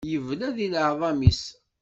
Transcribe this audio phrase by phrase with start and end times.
[0.11, 1.43] Yebla di leɛḍam-is.